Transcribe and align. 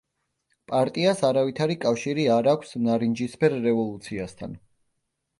პარტიას 0.69 1.19
არავითარი 1.27 1.75
კავშირი 1.83 2.25
არ 2.35 2.49
აქვს 2.53 2.73
ნარინჯისფერ 2.85 3.57
რევოლუციასთან. 3.67 4.57